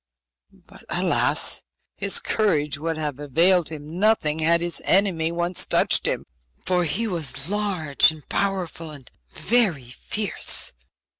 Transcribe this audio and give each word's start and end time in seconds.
But, 0.65 0.83
alas! 0.89 1.61
his 1.95 2.19
courage 2.19 2.79
would 2.79 2.97
have 2.97 3.19
availed 3.19 3.69
him 3.69 3.99
nothing 3.99 4.39
had 4.39 4.59
his 4.61 4.81
enemy 4.83 5.31
once 5.31 5.63
touched 5.67 6.07
him, 6.07 6.25
for 6.65 6.85
he 6.85 7.05
was 7.05 7.49
large 7.51 8.09
and 8.09 8.27
powerful, 8.27 8.89
and 8.89 9.11
very 9.29 9.89
fierce. 9.91 10.73